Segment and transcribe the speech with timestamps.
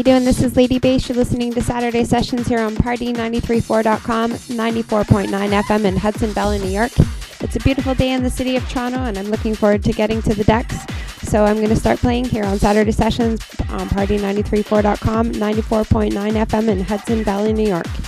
[0.00, 0.24] You doing?
[0.24, 1.10] This is Lady Bass.
[1.10, 6.92] You're listening to Saturday Sessions here on Party934.com, 94.9 FM in Hudson Valley, New York.
[7.40, 10.22] It's a beautiful day in the city of Toronto, and I'm looking forward to getting
[10.22, 10.74] to the decks.
[11.24, 16.12] So I'm going to start playing here on Saturday Sessions on Party934.com, 94.9
[16.46, 17.99] FM in Hudson Valley, New York.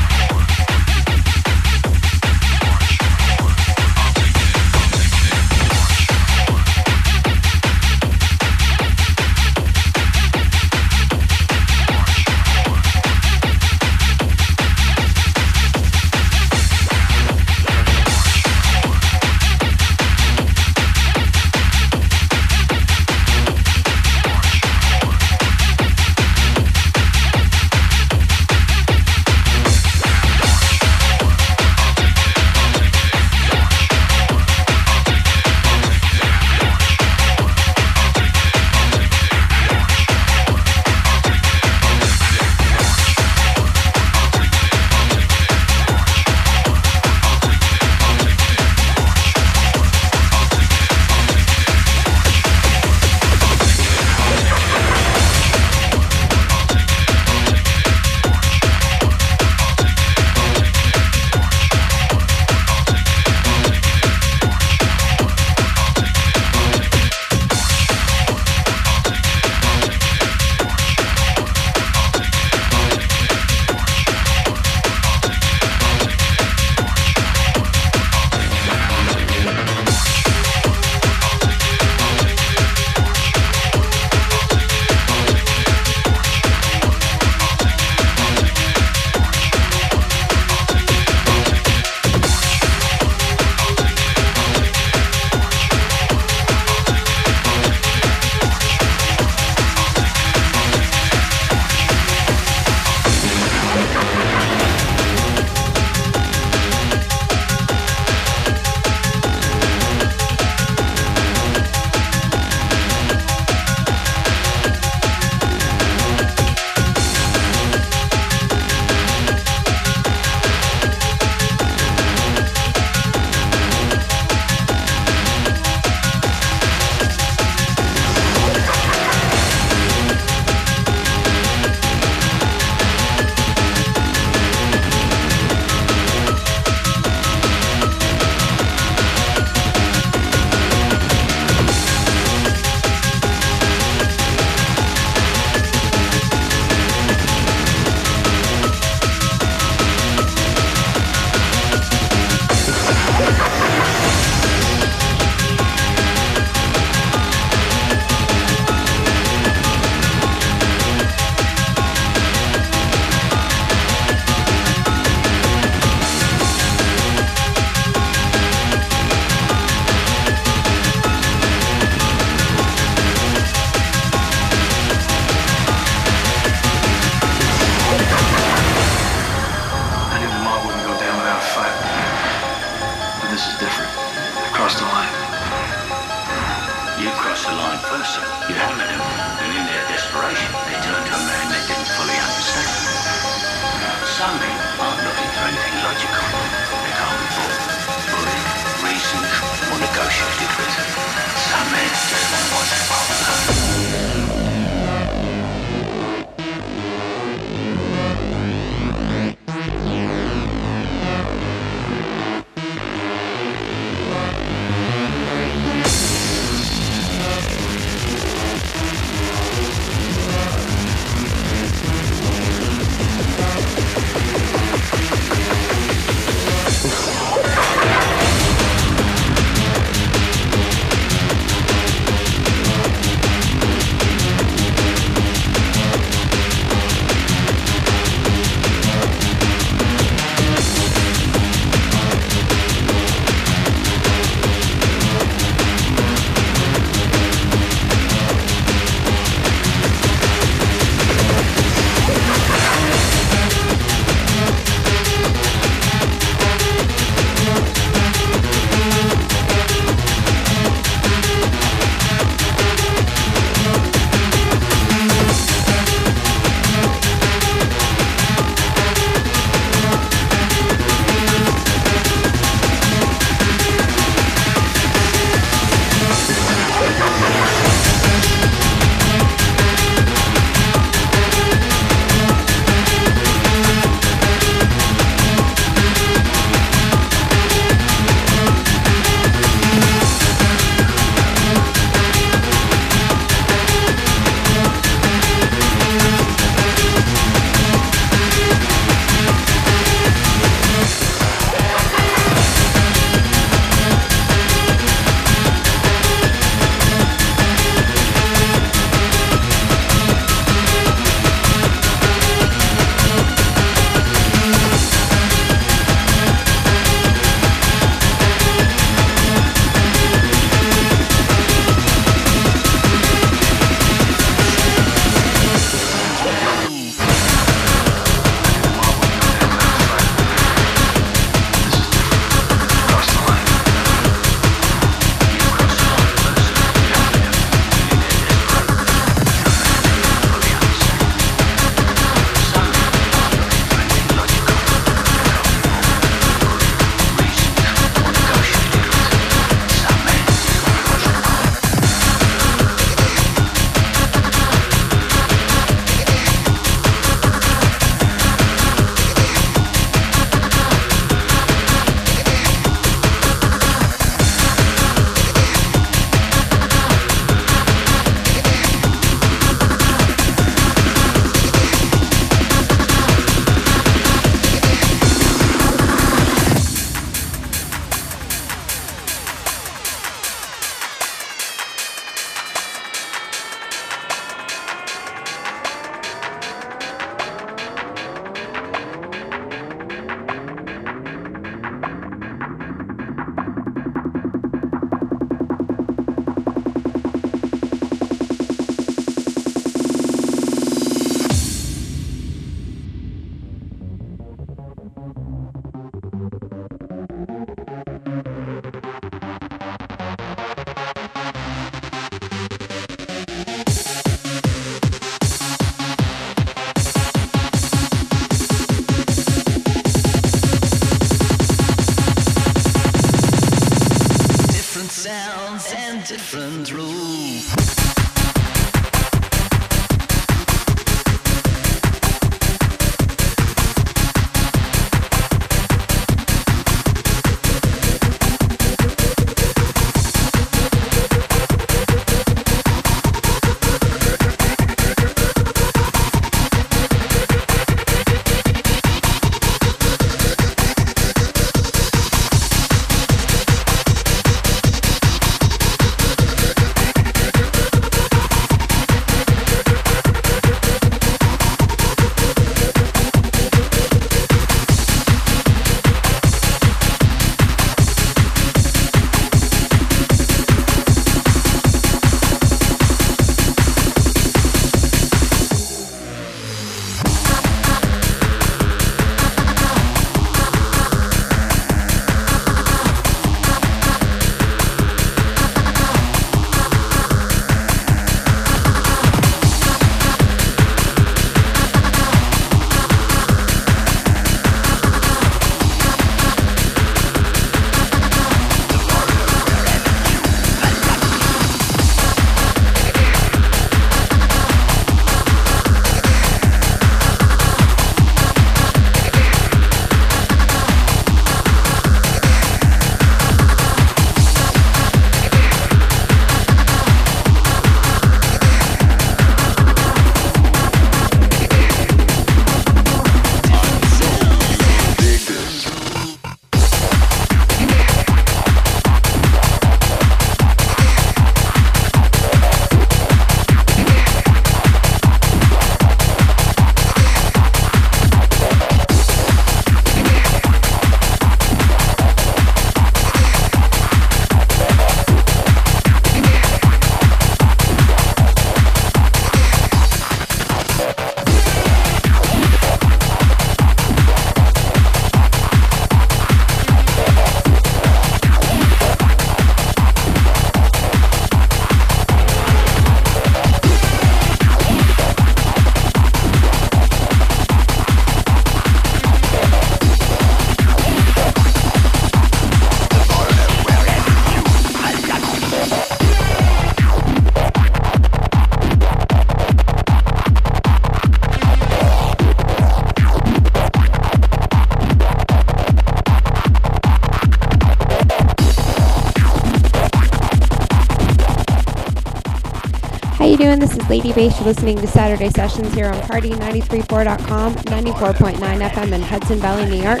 [593.88, 594.36] Lady Bass.
[594.36, 600.00] You're listening to Saturday Sessions here on Party934.com, 94.9 FM in Hudson Valley, New York.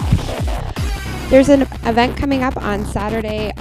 [1.30, 3.52] There's an event coming up on Saturday,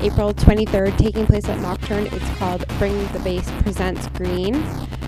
[0.00, 2.06] April 23rd, taking place at Nocturne.
[2.06, 4.56] It's called Bring the Bass Presents Green.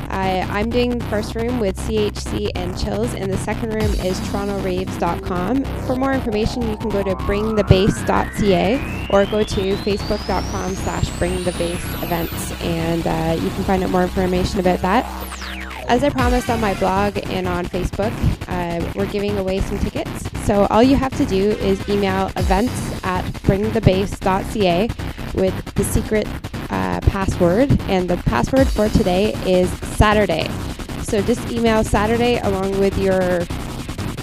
[0.09, 4.21] I, am doing the first room with CHC and Chills, and the second room is
[4.21, 5.65] TorontoRaves.com.
[5.87, 12.53] For more information, you can go to bringthebass.ca or go to facebook.com slash bringthebass events,
[12.61, 15.05] and uh, you can find out more information about that.
[15.89, 18.13] As I promised on my blog and on Facebook,
[18.49, 20.31] uh, we're giving away some tickets.
[20.47, 22.73] So all you have to do is email events
[23.05, 24.89] at bringthebass.ca
[25.35, 26.27] with the secret
[26.71, 30.49] uh, password, and the password for today is Saturday.
[31.03, 33.43] So just email Saturday along with your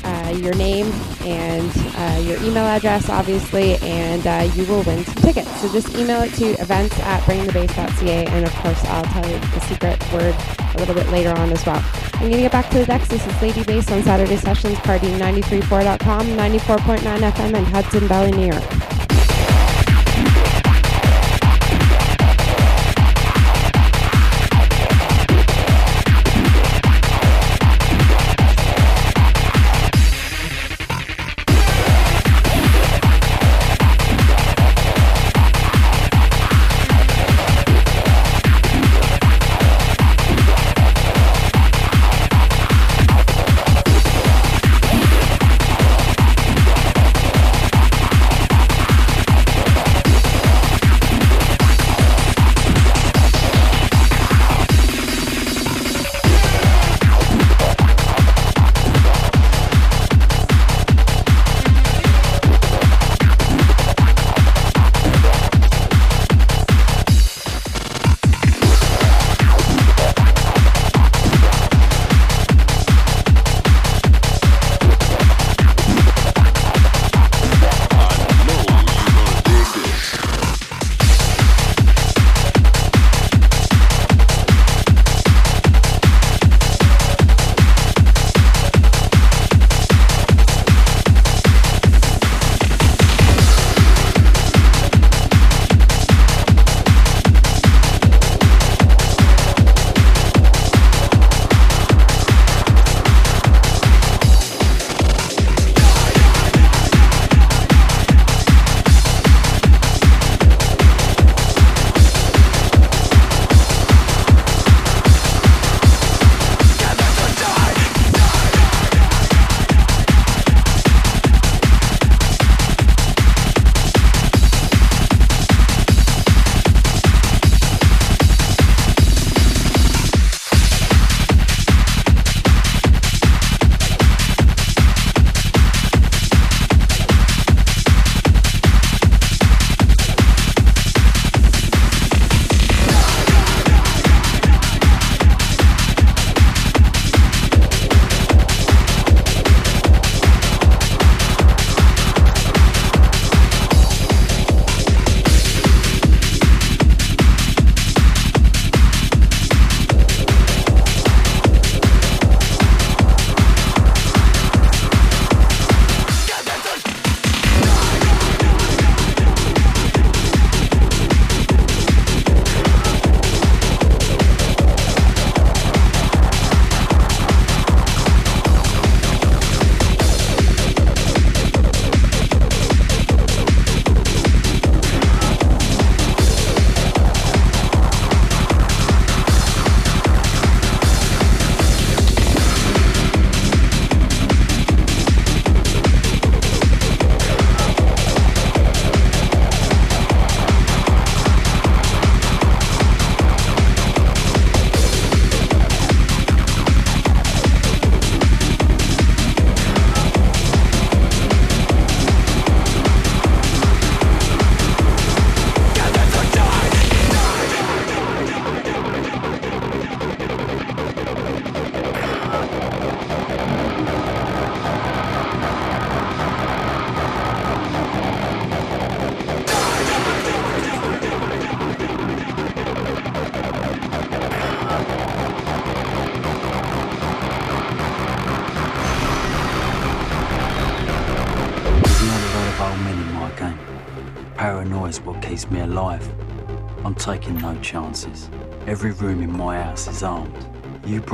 [0.04, 0.88] uh, your name
[1.22, 5.50] and uh, your email address, obviously, and uh, you will win some tickets.
[5.62, 9.60] So just email it to events at bringthebass.ca, and of course, I'll tell you the
[9.62, 11.84] secret word a little bit later on as well.
[12.14, 13.08] I'm going to get back to the decks.
[13.08, 18.81] This is Lady Bass on Saturday Sessions, party934.com, 94.9 FM in Hudson Valley, New York.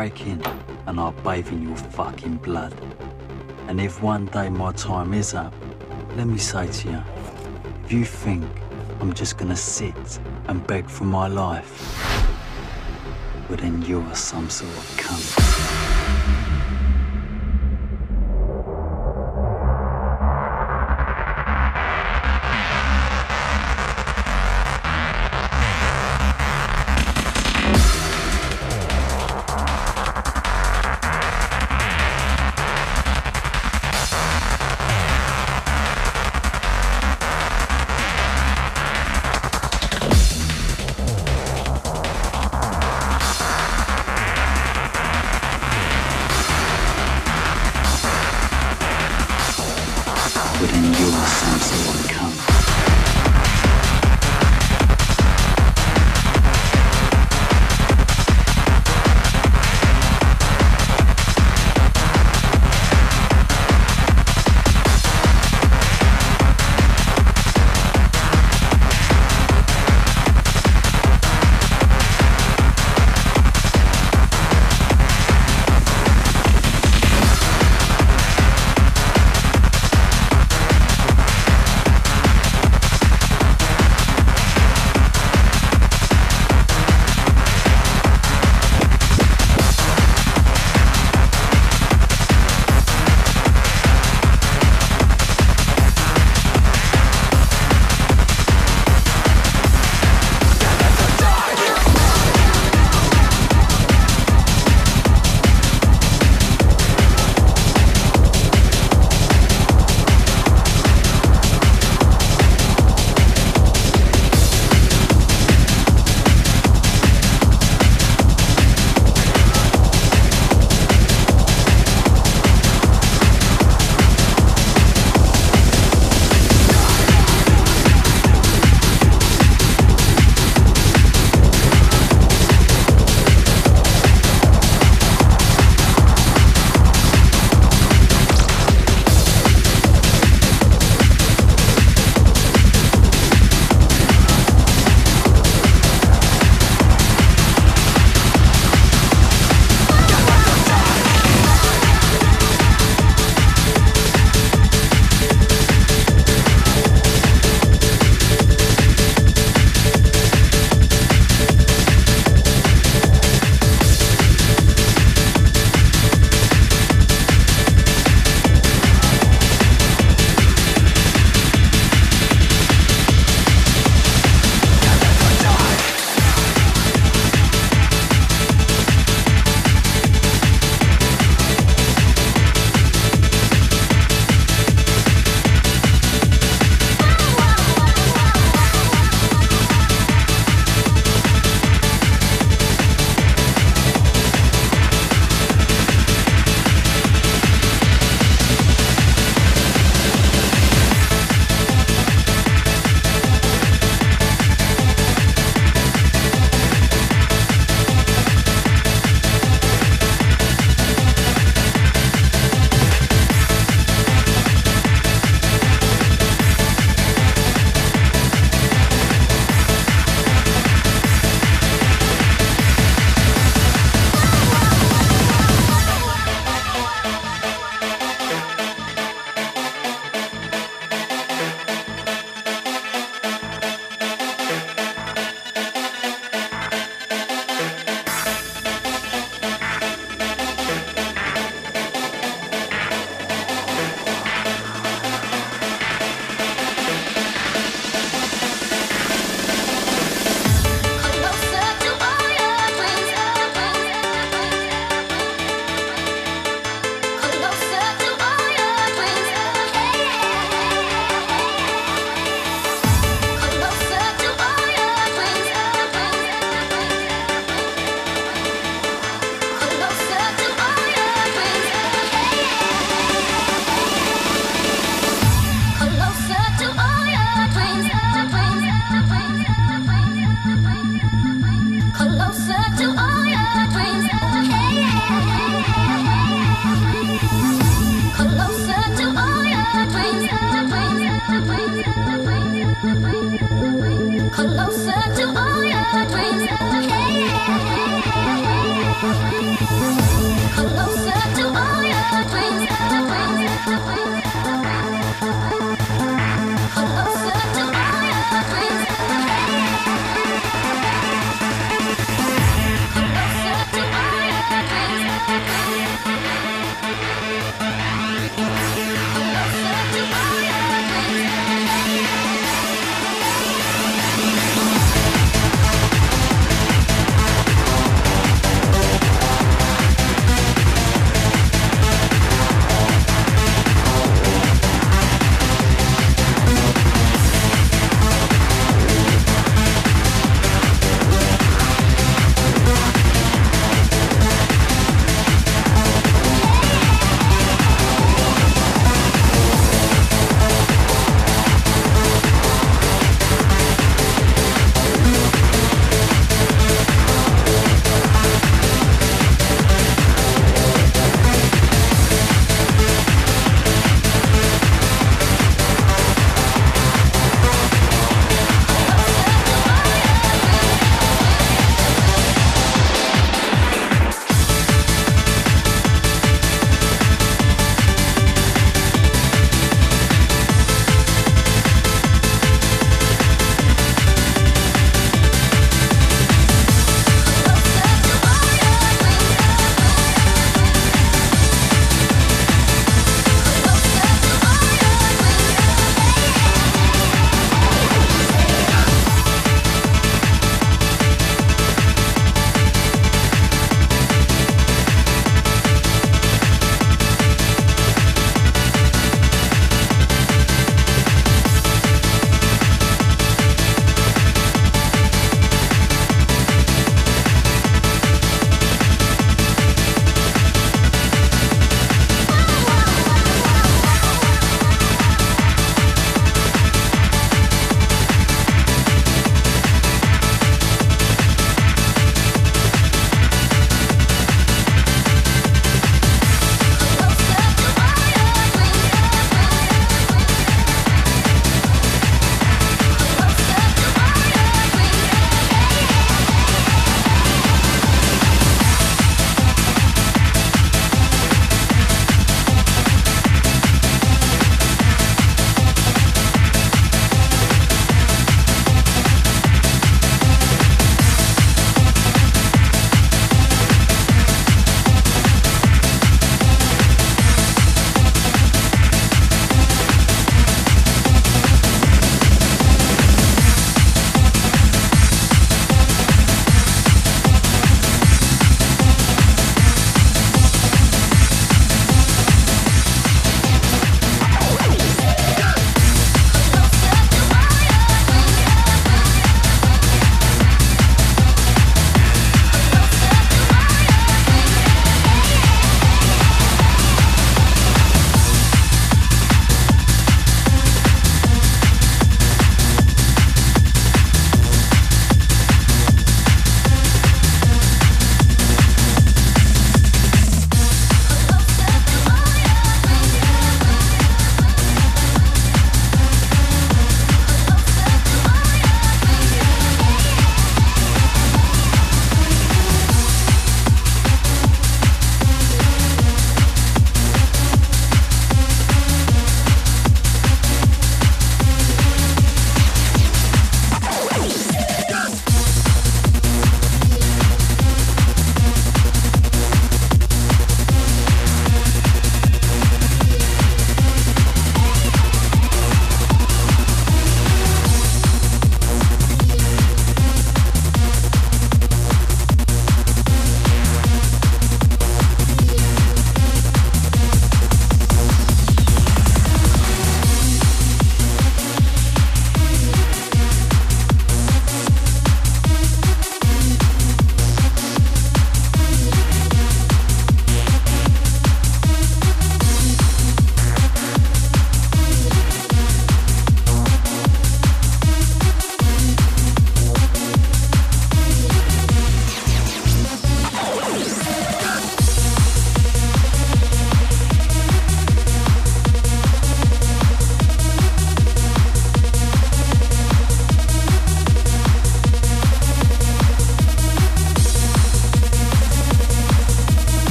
[0.00, 0.42] You break in,
[0.86, 2.74] and I'll bathe in your fucking blood.
[3.68, 5.52] And if one day my time is up,
[6.16, 7.02] let me say to you,
[7.84, 8.46] if you think
[9.00, 11.70] I'm just gonna sit and beg for my life,
[13.50, 15.39] well then you're some sort of cunt.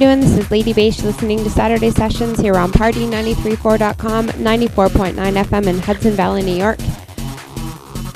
[0.00, 0.20] Doing?
[0.20, 6.14] This is Lady Bass listening to Saturday Sessions here on Party934.com, 94.9 FM in Hudson
[6.14, 6.80] Valley, New York.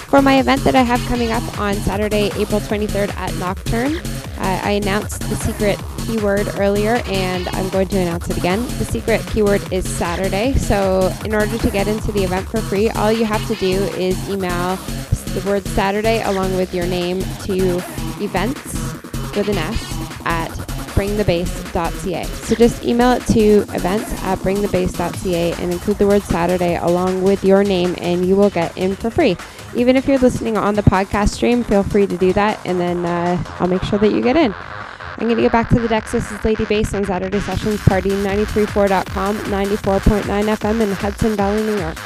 [0.08, 4.60] For my event that I have coming up on Saturday, April 23rd at Nocturne, uh,
[4.64, 8.62] I announced the secret keyword earlier and I'm going to announce it again.
[8.78, 10.54] The secret keyword is Saturday.
[10.54, 13.82] So, in order to get into the event for free, all you have to do
[13.98, 17.76] is email the word Saturday along with your name to
[18.22, 18.72] events
[19.36, 19.93] with an S
[20.94, 22.24] at bringthebass.ca.
[22.24, 23.40] So just email it to
[23.74, 28.50] events at bringthebass.ca and include the word Saturday along with your name and you will
[28.50, 29.36] get in for free.
[29.74, 33.04] Even if you're listening on the podcast stream, feel free to do that and then
[33.04, 34.54] uh, I'll make sure that you get in.
[35.16, 36.12] I'm going to get back to the decks.
[36.12, 41.78] This is Lady Bass on Saturday Sessions Party 934.com, 94.9 FM in Hudson Valley, New
[41.78, 41.96] York.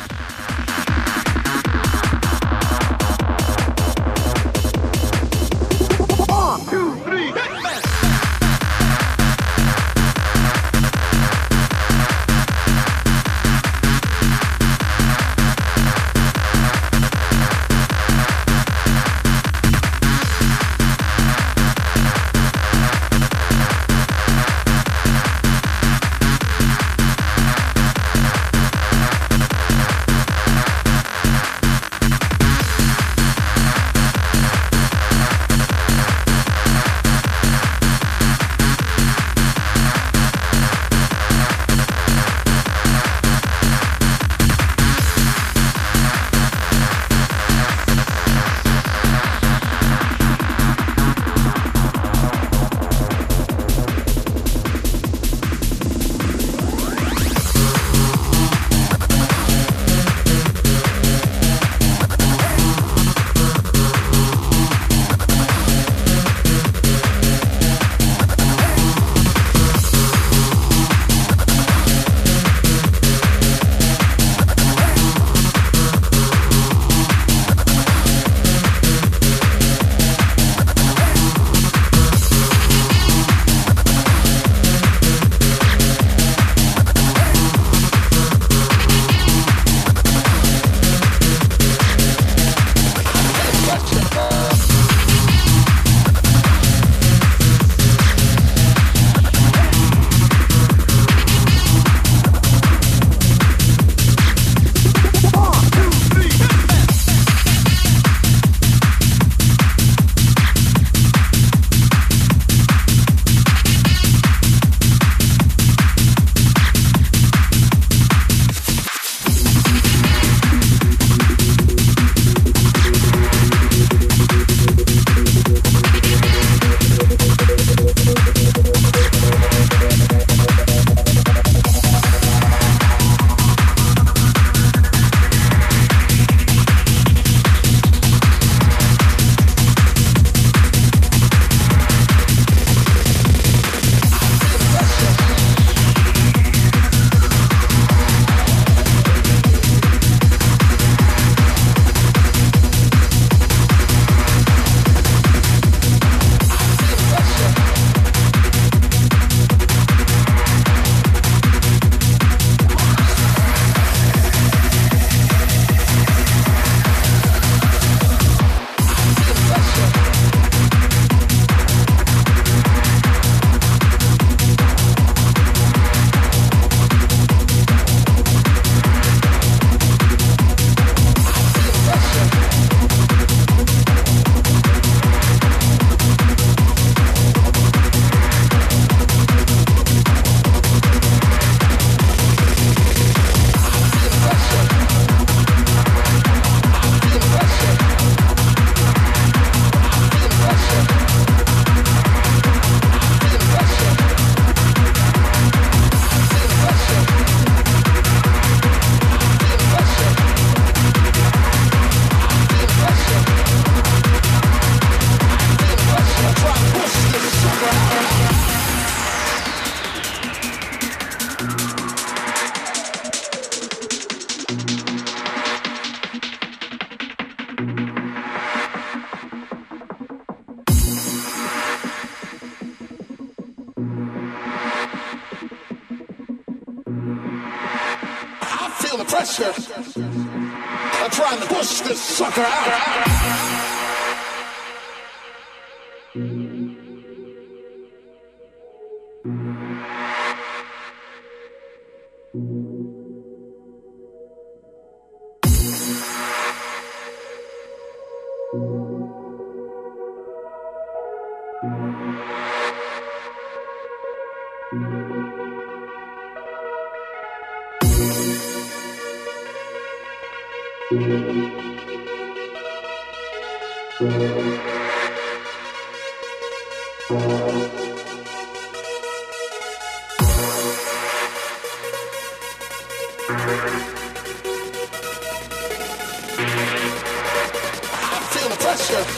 [288.79, 289.09] catch.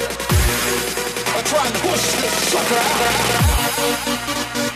[1.37, 2.75] I try and push this sucker
[4.65, 4.70] out.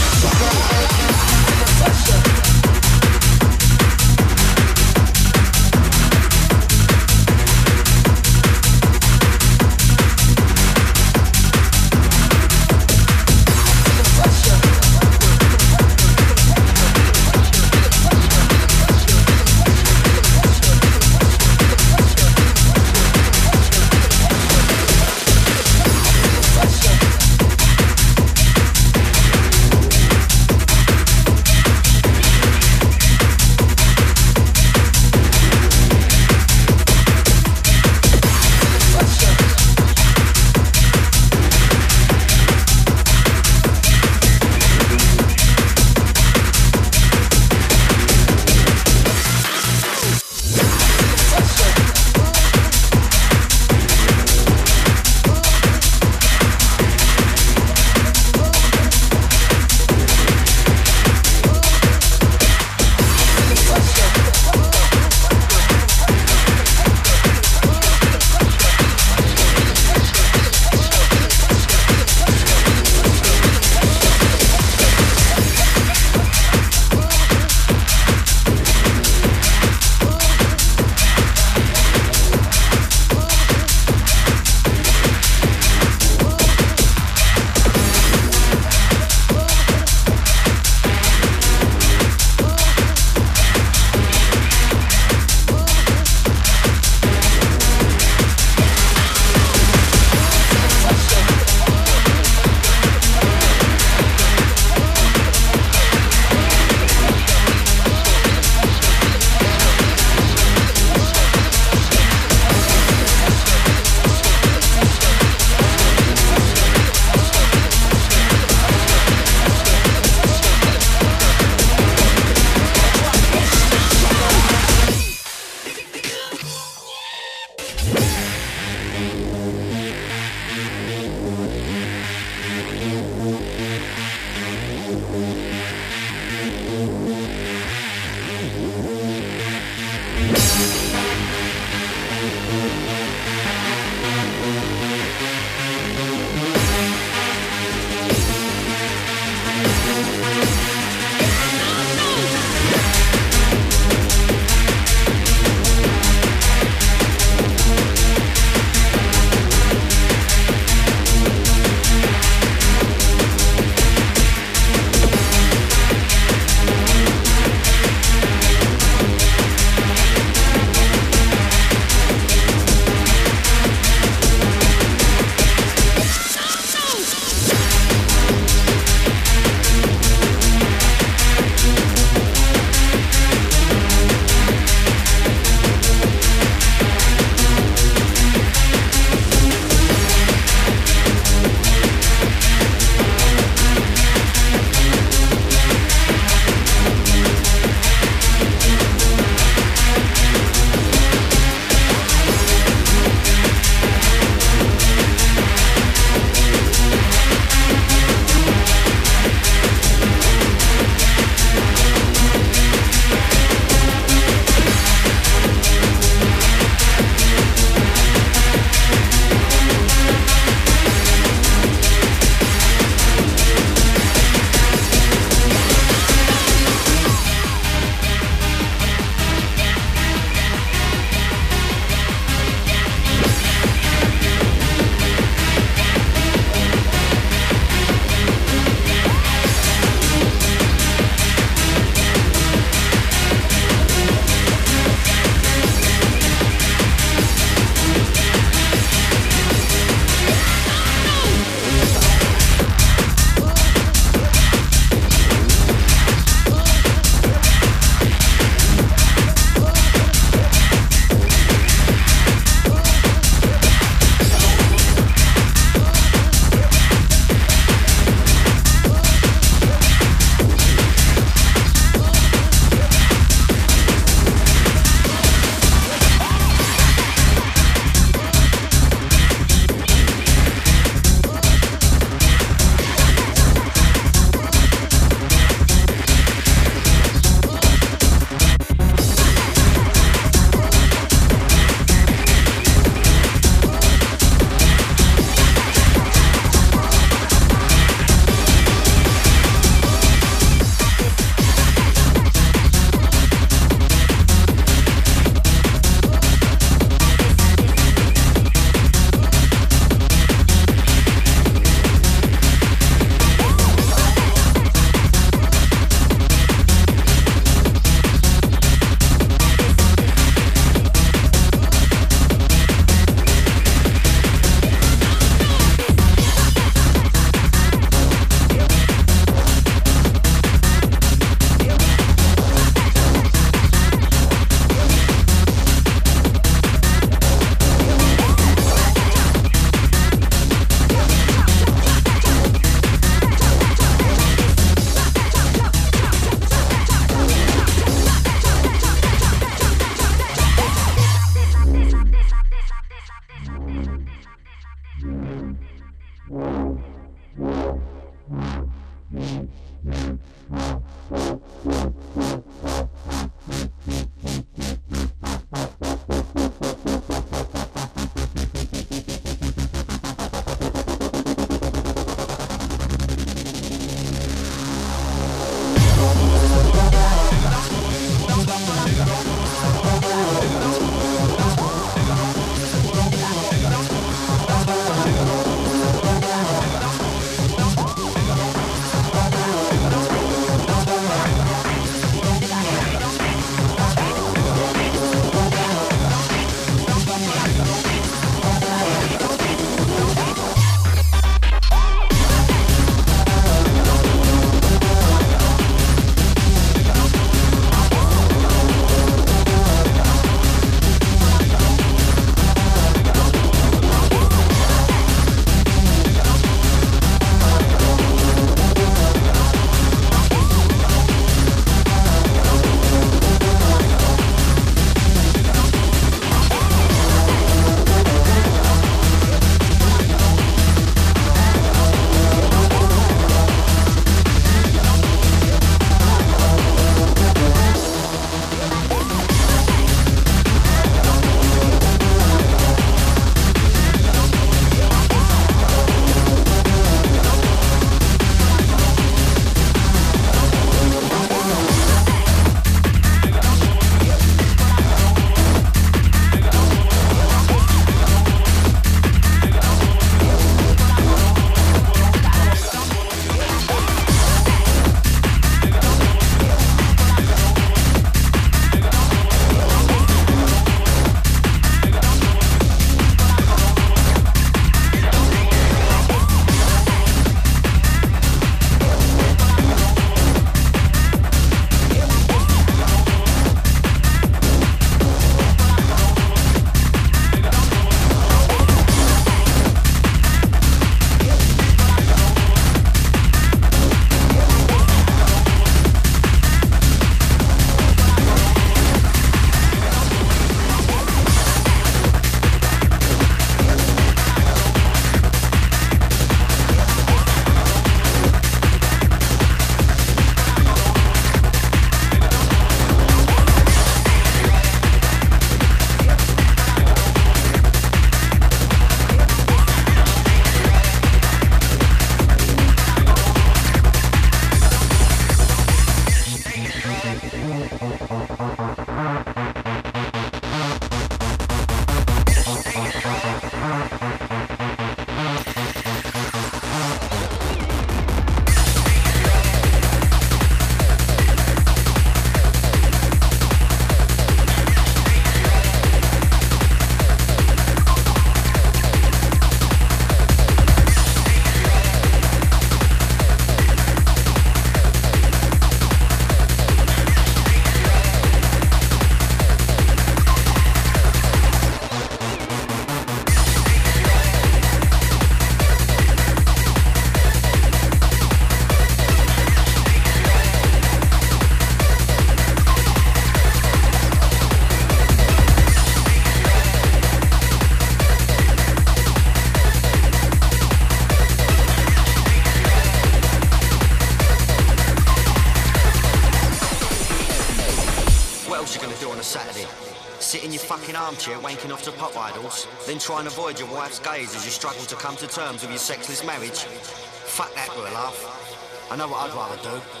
[592.87, 595.71] Then try and avoid your wife's gaze as you struggle to come to terms with
[595.71, 596.63] your sexless marriage.
[596.63, 598.87] Fuck that for a laugh.
[598.91, 600.00] I know what I'd rather do.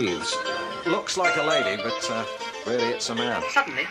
[0.00, 0.36] sheaths.
[0.86, 2.24] Looks like a lady, but uh,
[2.66, 3.42] really it's a man.
[3.50, 3.84] Suddenly.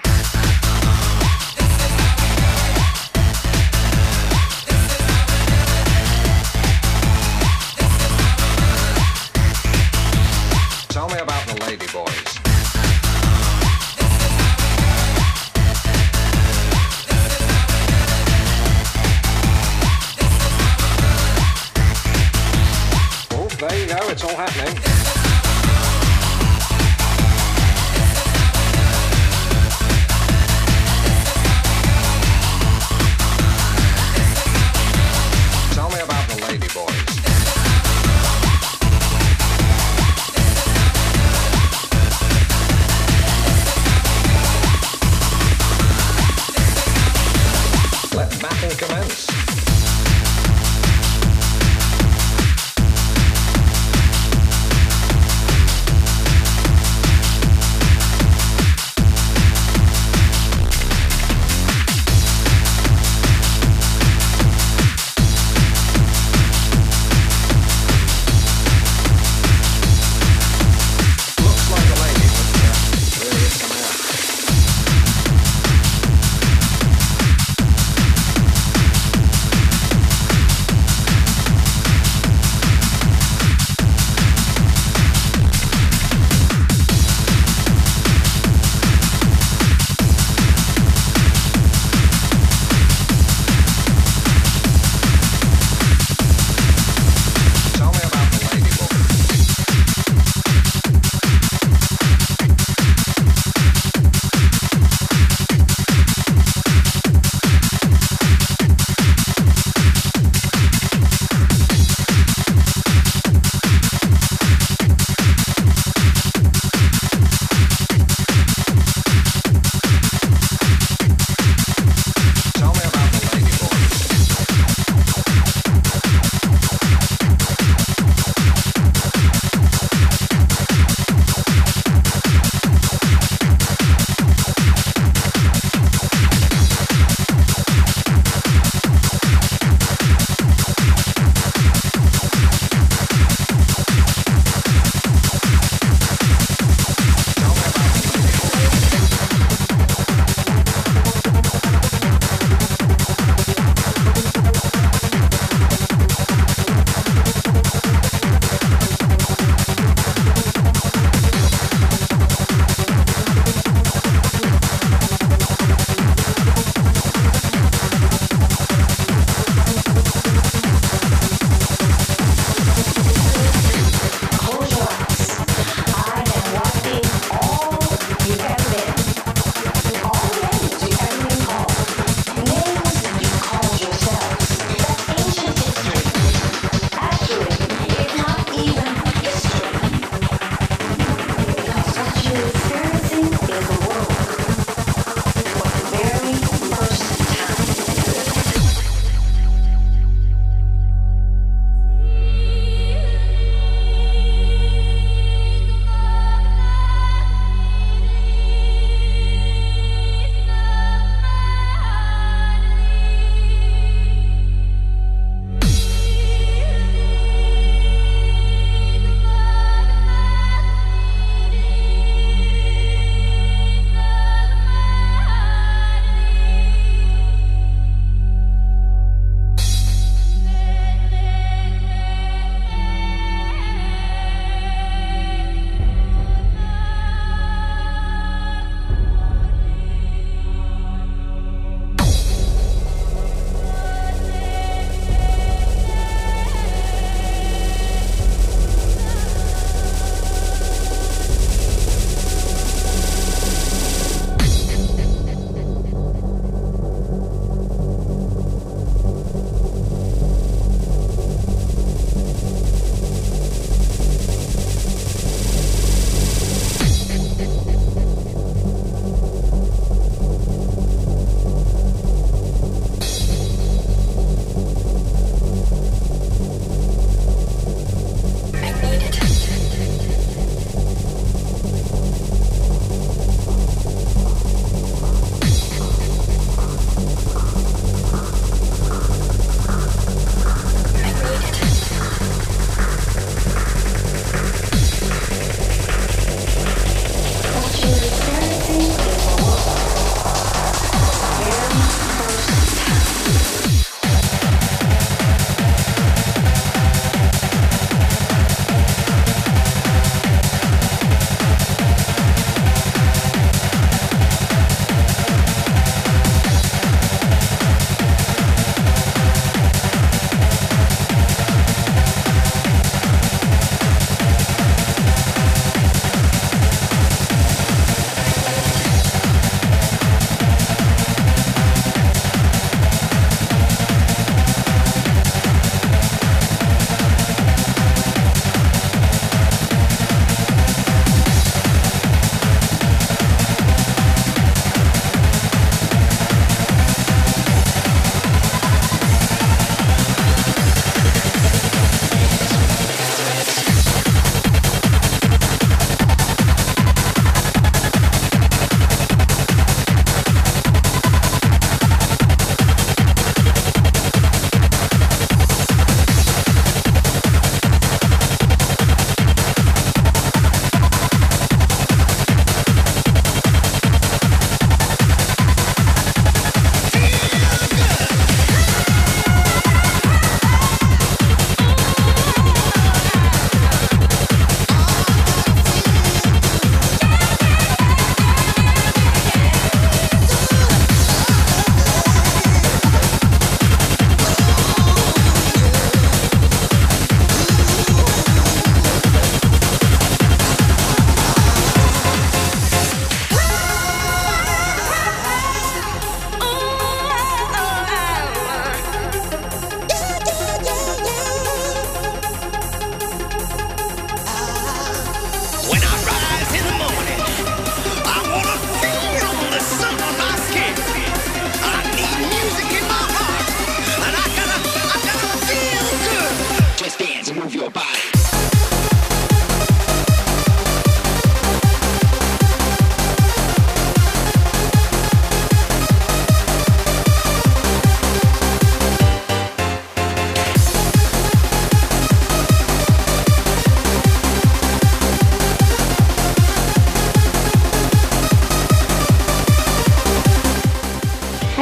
[10.89, 12.42] Tell me about the lady boys.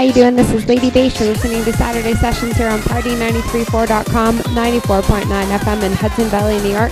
[0.01, 0.35] How you doing?
[0.35, 1.19] This is Lady Bass.
[1.19, 6.91] You're listening to Saturday Sessions here on Party934.com, 94.9 FM in Hudson Valley, New York.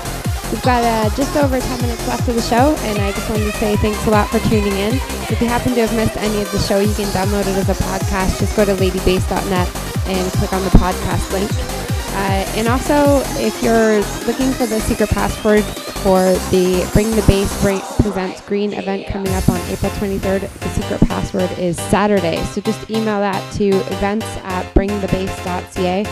[0.52, 3.46] We've got uh, just over 10 minutes left of the show, and I just wanted
[3.46, 4.94] to say thanks a lot for tuning in.
[5.26, 7.68] If you happen to have missed any of the show, you can download it as
[7.68, 8.38] a podcast.
[8.38, 11.50] Just go to ladybass.net and click on the podcast link.
[12.14, 15.66] Uh, and also, if you're looking for the secret password
[16.04, 20.70] for the Bring the Bass Break Presents Green event coming up on April 23rd, the
[20.70, 22.42] secret password is Saturday.
[22.46, 26.06] So just email that to events at bringthebass.ca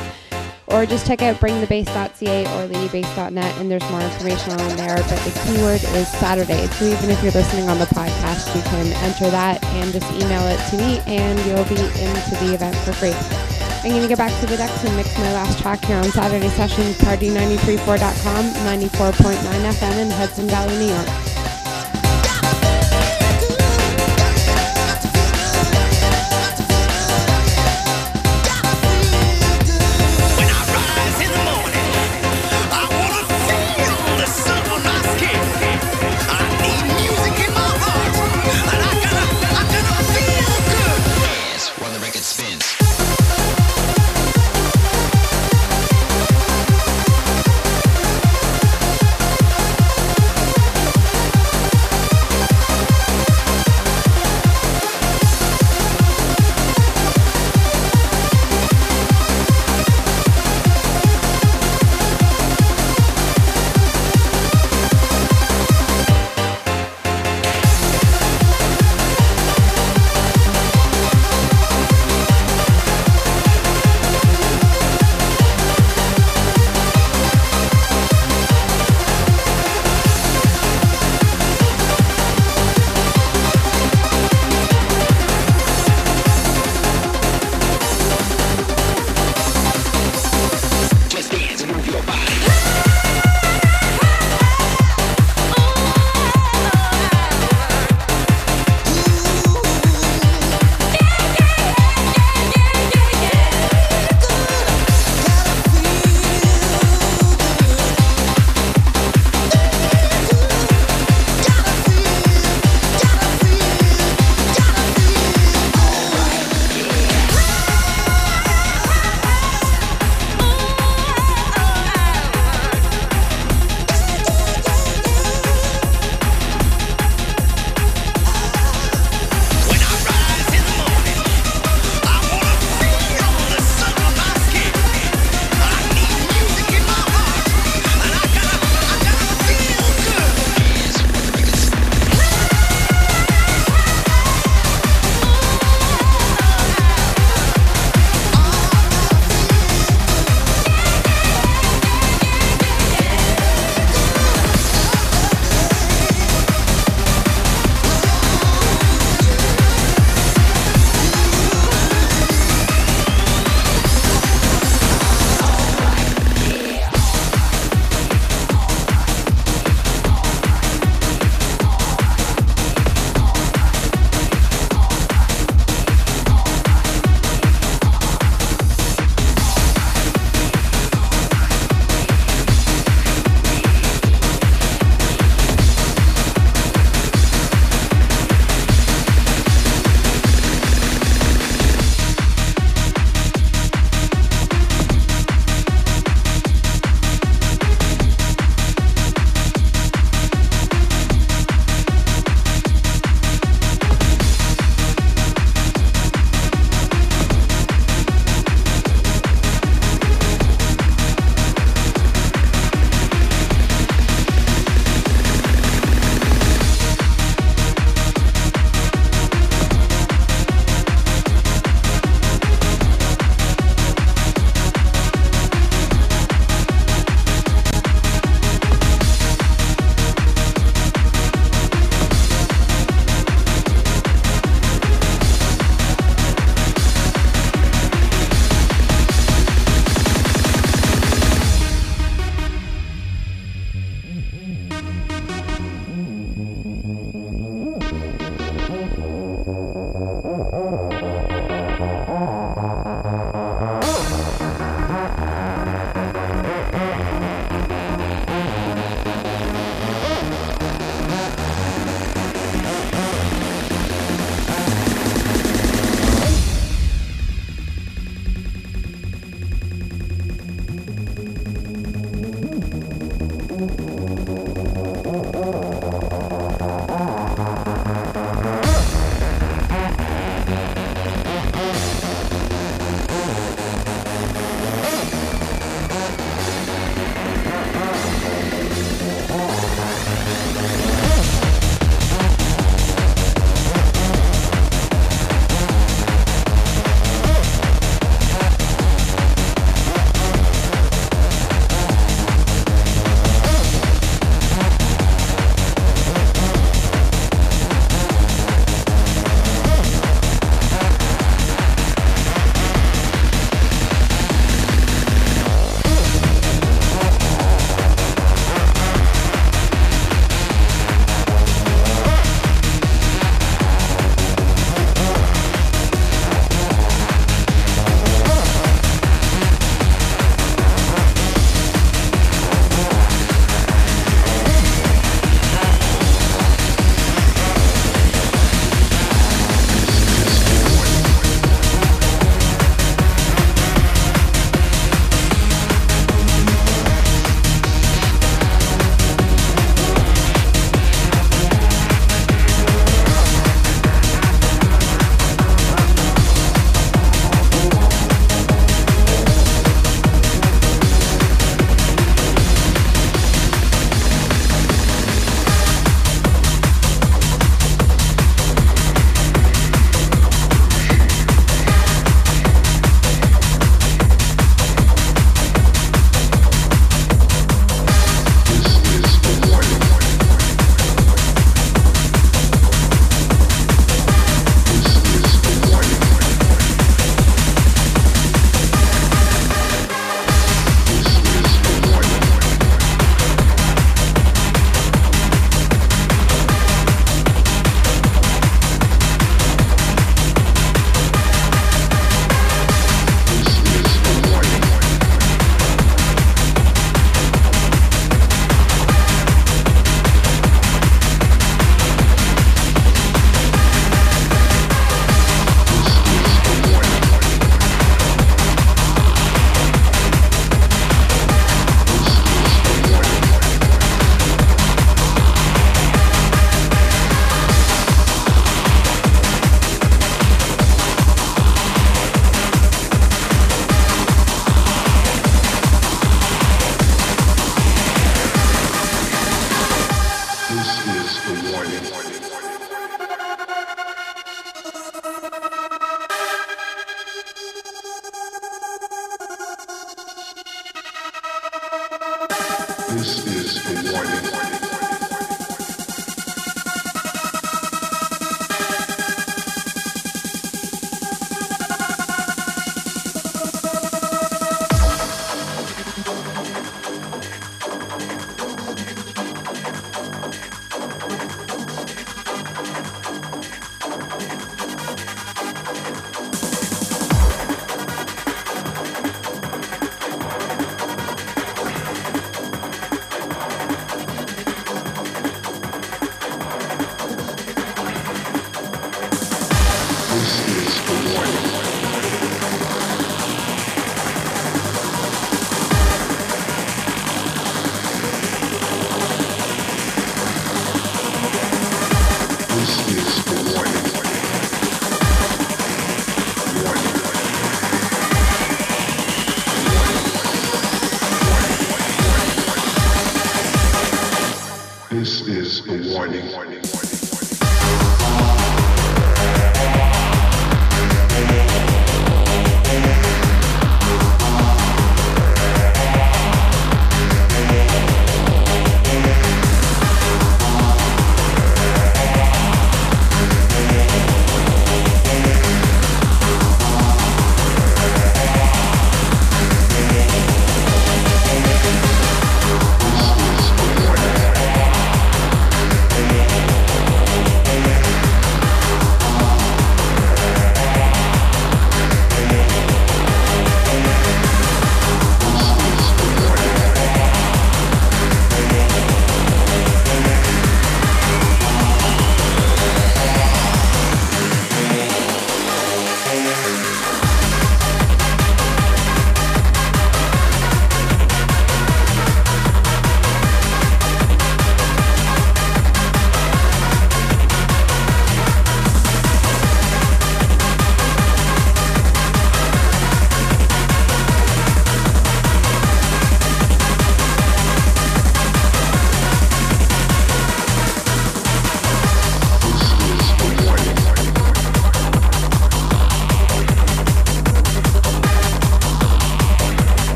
[0.68, 4.98] or just check out bringthebass.ca or ladybass.net and there's more information on there.
[4.98, 6.68] But the keyword is Saturday.
[6.68, 10.46] So even if you're listening on the podcast, you can enter that and just email
[10.48, 13.47] it to me and you'll be into the event for free.
[13.88, 16.04] I'm going to get back to the decks and mix my last track here on
[16.12, 21.27] Saturday Sessions, Party934.com, 94.9 FM in Hudson Valley, New York.